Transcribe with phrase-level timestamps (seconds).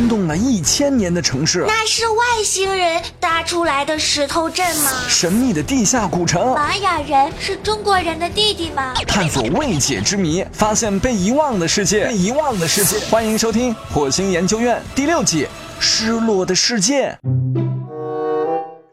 [0.00, 1.62] 惊动了一千年的城市。
[1.68, 4.90] 那是外星人搭出来的石头镇吗？
[5.06, 6.54] 神秘的地下古城。
[6.54, 8.94] 玛雅人是中国人的弟弟吗？
[9.06, 12.06] 探索未解之谜，发现被遗忘的世界。
[12.06, 15.44] 被遗忘的世界，欢迎收听《火星研究院》第六季
[15.78, 17.10] 《失落的世界》。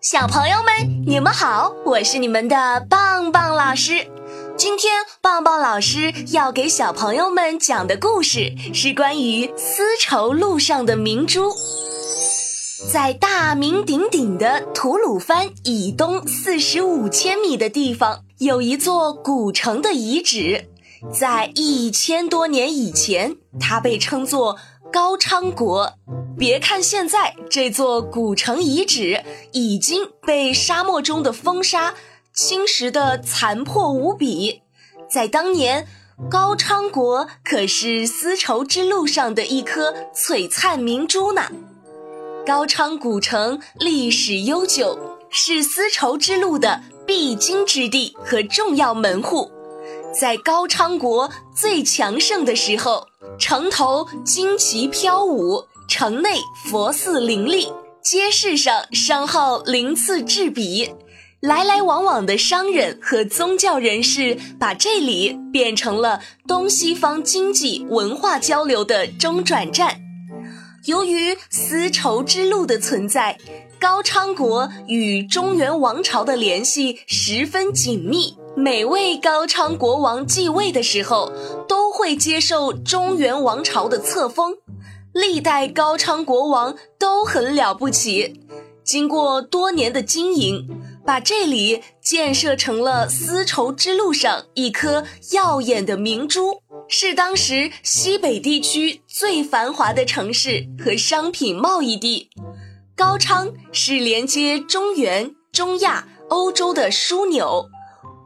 [0.00, 4.06] 小朋友们，你们好，我是你们的棒棒老师。
[4.56, 11.52] 今天棒棒老师要给小朋友们讲的故事是关于丝绸路上的明珠。
[12.92, 20.68] 在大名鼎鼎的吐鲁番以东四十五千米的地方，有一座古城的遗址。
[21.12, 24.56] 在一千多年以前，它被称作
[24.92, 25.94] 高昌国。
[26.38, 31.94] 别看现在这座古城遗址已经被沙漠中的风沙
[32.34, 34.62] 侵蚀的残破无比，
[35.08, 35.86] 在当年，
[36.28, 41.42] 高昌国可是丝绸之路上的一颗璀璨明珠呢。
[42.44, 44.98] 高昌古城历史悠久，
[45.30, 49.48] 是丝绸之路的必经之地和重要门户。
[50.12, 53.06] 在高昌国最强盛的时候，
[53.38, 55.64] 城头旌旗飘舞。
[55.86, 57.70] 城内佛寺林立，
[58.02, 60.90] 街市上商号鳞次栉比，
[61.44, 70.00] 来来往往的商人和宗教人士把这里变成了东西方经济文化交流的中转站。
[70.86, 73.36] 由于丝绸之路的存在，
[73.78, 78.38] 高昌国与中原王朝的联系十分紧密。
[78.56, 81.30] 每位高昌国王继位的时候，
[81.68, 84.54] 都会接受中原王朝的册封。
[85.12, 88.40] 历代高昌国王都很了不起，
[88.82, 90.66] 经过多年的经营，
[91.06, 102.30] 把这里建设成了丝绸之路上一颗耀眼的明珠，是当时西北地区最繁华的城市和商品贸易地。
[102.96, 107.68] 高昌是连接中原、中亚、欧洲的枢纽，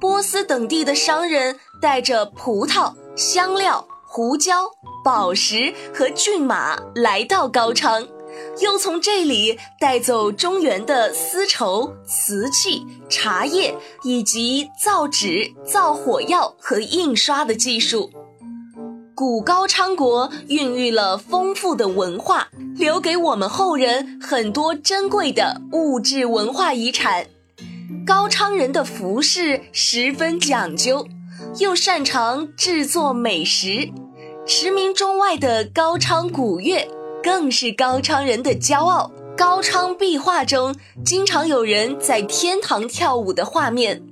[0.00, 4.70] 波斯等地的商人带着葡萄、香料、胡椒。
[5.04, 8.06] 宝石和骏马来到高昌，
[8.60, 18.10] 又从这里带走中原的丝绸、瓷器、茶叶以及造纸、造火药和印刷的技术。
[19.14, 27.26] 古高昌国孕育了丰富的文化，留给我们后人很多珍贵的物质文化遗产。
[28.06, 31.06] 高昌人的服饰十分讲究，
[31.58, 33.90] 又擅长制作美食。
[34.46, 36.88] 驰名中外的高昌古乐，
[37.28, 39.12] 更是高昌人的骄傲。
[39.36, 40.74] 高昌壁画中
[41.04, 44.02] 经常有人在天堂跳舞的画面。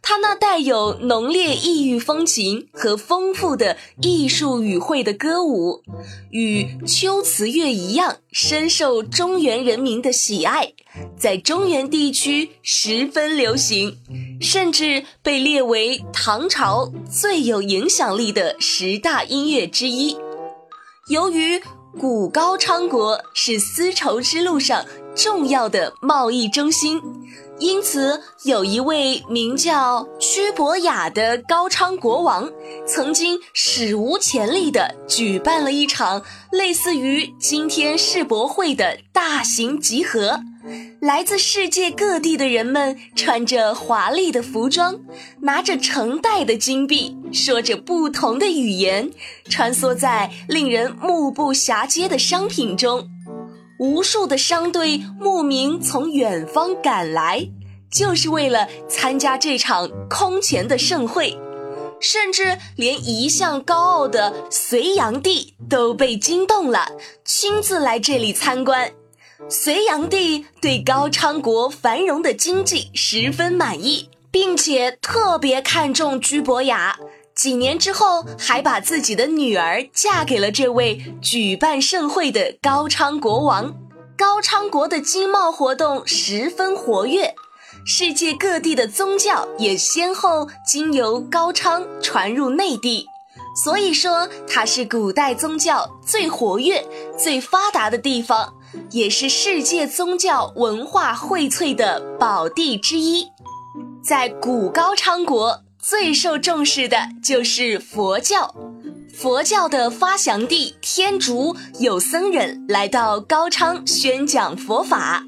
[0.00, 5.82] 他那带有浓烈异域风情和丰富的艺术语汇的歌舞，
[6.30, 10.72] 与秋瓷乐一样，深受中原人民的喜爱，
[11.18, 13.98] 在中原地区十分流行，
[14.40, 20.16] 甚至被列为唐朝最有影响力的十大音乐之一。
[21.08, 21.62] 由于
[21.98, 27.00] 古高昌国是丝绸之路上重要的贸易中心。
[27.60, 32.50] 因此，有一位名叫屈伯雅的高昌国王，
[32.84, 36.20] 曾经史无前例地举办了一场
[36.50, 40.40] 类似于今天世博会的大型集合。
[41.00, 44.98] 来自世界各地的人们穿着华丽的服装，
[45.42, 49.10] 拿着成袋的金币，说着不同的语言，
[49.48, 53.08] 穿梭在令人目不暇接的商品中。
[53.78, 57.48] 无数的商队慕名从远方赶来，
[57.90, 61.36] 就是为了参加这场空前的盛会，
[62.00, 66.86] 甚至连一向高傲的隋炀帝都被惊动了，
[67.24, 68.92] 亲自来这里参观。
[69.48, 76.96] 隋炀帝对高昌国繁荣的经济十分满意，并且特别看重居伯雅。
[77.34, 83.74] 几年之后，还把自己的女儿嫁给了这位举办盛会的高昌国王。
[84.16, 87.34] 高昌国的经贸活动十分活跃，
[87.84, 93.06] 世界各地的宗教也先后经由高昌传入内地。
[93.64, 96.86] 所以说，它是古代宗教最活跃、
[97.18, 98.54] 最发达的地方，
[98.92, 103.26] 也是世界宗教文化荟萃的宝地之一。
[104.04, 105.63] 在古高昌国。
[105.86, 108.54] 最受重视的就是佛教，
[109.12, 115.22] 佛教的发祥地天竺有僧人来到高昌宣讲佛法，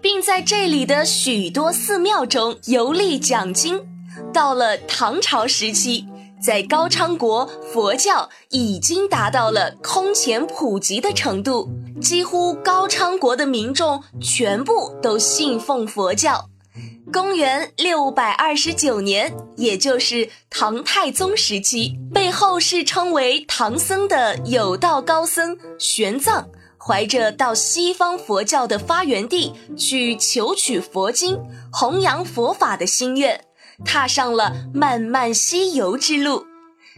[0.00, 3.86] 并在这里的许多寺庙中游历讲经。
[4.32, 6.06] 到了唐朝时期，
[6.42, 11.68] 在高昌国，佛教已经达到了空前普及的程度，
[12.00, 16.48] 几乎高昌国的民众全部都信奉佛教。
[17.10, 26.44] 公元六百二十九年，也就是唐太宗时期，被后世称为唐僧的有道高僧玄奘，
[26.78, 31.38] 怀着到西方佛教的发源地去求取佛经、
[31.72, 33.42] 弘扬佛法的心愿。
[33.84, 36.44] 踏上了漫漫西游之路。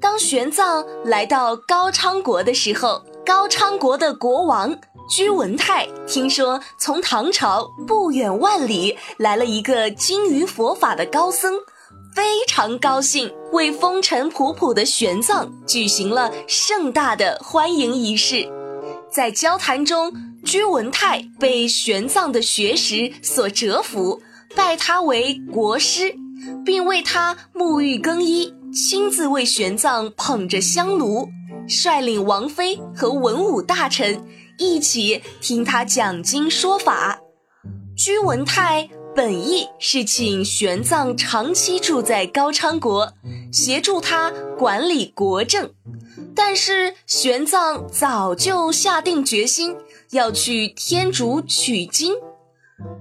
[0.00, 4.74] 当玄奘来到高昌国的时候，高昌国的国王
[5.12, 11.52] 居文泰听说从唐朝不远万里来了一个精于佛法的高僧，
[12.14, 18.48] 非常高兴，为风尘仆仆的玄奘举行了盛大的欢迎仪式。
[19.10, 20.10] 在交谈中，
[20.46, 24.22] 居文泰被玄奘的学识所折服，
[24.56, 26.14] 拜他为国师。
[26.64, 31.28] 并为他沐浴更衣，亲自为玄奘捧着香炉，
[31.68, 34.20] 率领王妃和文武大臣
[34.62, 37.20] 一起听他讲经说法。
[37.96, 43.12] 居文泰本意是请玄奘长期住在高昌国，
[43.52, 45.70] 协助他管理国政，
[46.34, 49.76] 但是玄奘早就下定决心
[50.12, 52.14] 要去天竺取经。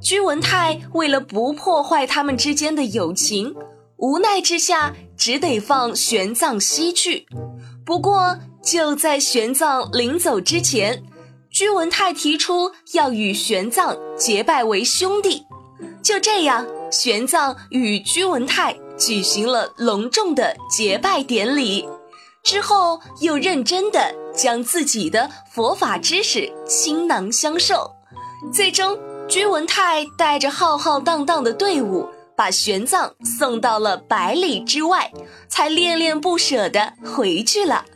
[0.00, 3.54] 居文泰为了不破坏他们之间的友情，
[3.96, 7.26] 无奈之下只得放玄奘西去。
[7.84, 11.02] 不过就在玄奘临走之前，
[11.56, 15.46] 居文泰提出要与玄奘结拜为兄弟。
[16.02, 21.88] 就这样，玄奘与居文泰举行了隆重的结拜典礼，
[22.44, 27.90] 之后又认真的将自己的佛法知识倾囊相授，
[28.52, 28.98] 最终。
[29.26, 32.06] 居文泰带着浩浩荡荡的队伍，
[32.36, 35.10] 把玄奘送到了百里之外，
[35.48, 37.86] 才恋恋不舍地回去了。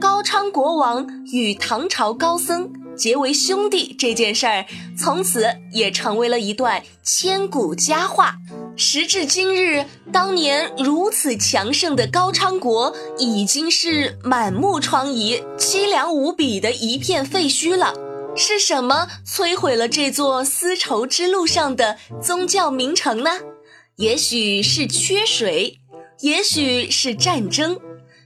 [0.00, 8.36] 高昌国王与唐朝高僧结为兄弟这件事儿，从此也成为了一段千古佳话。
[8.76, 17.94] 时至今日，当年如此强盛的高昌国，已经是满目疮痍、凄凉无比的一片废墟了。
[18.36, 23.30] 是什么摧毁了这座丝绸之路上的宗教名城呢？
[23.94, 25.78] 也许是缺水，
[26.20, 27.78] 也许是战争，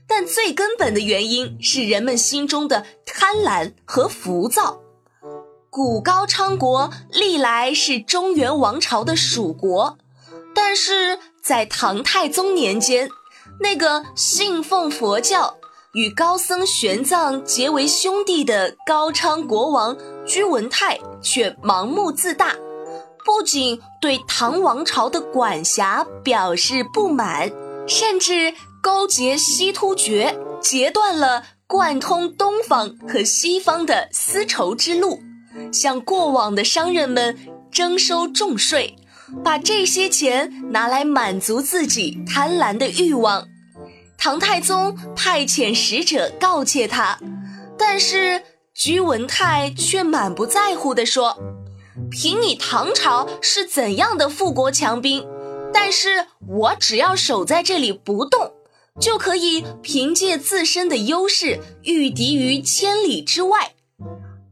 [0.09, 4.79] 但最根本的原因是人们心中的贪婪和浮躁。
[5.69, 9.97] 古高昌国历来是中原王朝的属国，
[10.55, 13.07] 但是在唐太宗年间，
[13.59, 15.55] 那个信奉佛教。
[15.93, 22.55] 与高僧玄奘结为兄弟的高昌国王居文泰却盲目自大，
[23.25, 27.51] 不仅对唐王朝的管辖表示不满，
[27.87, 35.19] 甚至勾结西突厥，截断了贯通东方和西方的丝绸之路，
[35.71, 37.37] 向过往的商人们
[37.71, 38.95] 征收重税，
[39.43, 43.47] 把这些钱拿来满足自己贪婪的欲望。
[44.17, 47.19] 唐太宗派遣使者告诫他，
[47.77, 48.41] 但是
[48.73, 51.37] 居文泰却满不在乎地说
[52.11, 55.25] ：“凭你唐朝是怎样的富国强兵，
[55.73, 58.51] 但是我只要守在这里不动，
[58.99, 63.73] 就可以凭借自身的优势御敌于千里之外。”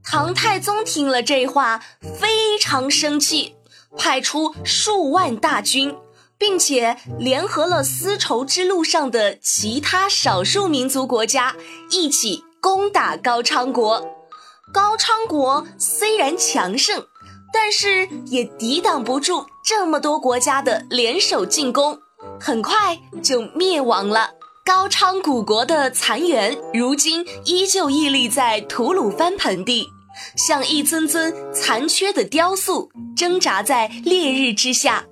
[0.03, 1.83] 唐太宗听了这话，
[2.19, 3.55] 非常生气，
[3.97, 5.95] 派出数万大军。
[6.39, 11.55] 并且联合了丝绸之路上的其他少数民族国家，
[11.89, 14.07] 一起攻打高昌国。
[14.71, 17.07] 高昌国虽然强盛，
[17.51, 21.99] 但是也抵挡不住这么多国家的联手进攻，
[22.39, 24.36] 很快就灭亡了。
[24.67, 29.87] 高昌古国的残垣，如今依旧屹立在吐鲁番盆地，
[30.35, 35.05] 像一尊尊残缺的雕塑，挣扎在烈日之下。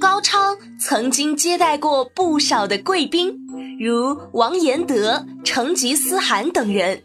[0.00, 3.36] 高昌曾经接待过不少的贵宾，
[3.78, 7.02] 如王延德、成吉思汗等人，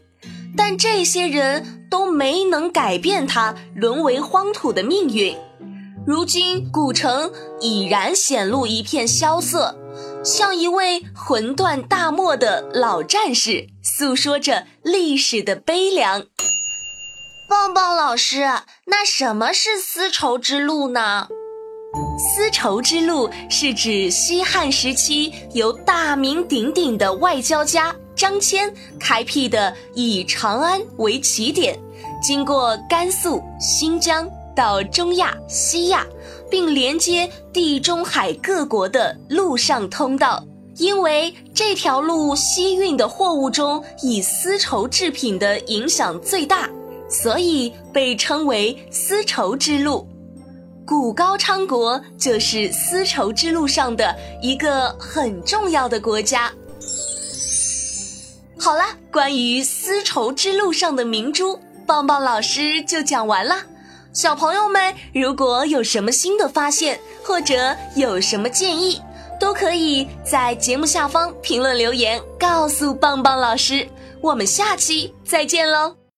[0.56, 5.36] 但这些人都没能改变他沦为荒土的命运。
[6.06, 9.76] 如今古城已然显露一片萧瑟，
[10.24, 16.24] 像一位魂断大漠的老战士，诉说着历史的悲凉。
[17.46, 18.40] 棒棒老师，
[18.86, 21.28] 那什么是丝绸之路呢？
[22.18, 31.78] 丝绸之路是指西汉时期由大名鼎鼎的外交家张骞开辟的，以长安为起点，
[32.22, 34.26] 经过甘肃、新疆
[34.56, 36.06] 到中亚、西亚，
[36.54, 40.40] 并连接地中海各国的陆上通道。
[40.76, 46.70] 因为这条路西运的货物中以丝绸制品的影响最大，
[47.10, 50.06] 所以被称为丝绸之路。
[50.86, 56.52] 古高昌国就是丝绸之路上的一个很重要的国家。
[58.56, 63.56] 好了，关于丝绸之路上的明珠，棒棒老师就讲完了。
[64.14, 69.02] 小朋友们，如果有什么新的发现，或者有什么建议，
[69.40, 73.88] 都可以在节目下方评论留言告诉棒棒老师。
[74.20, 76.03] 我们下期再见喽！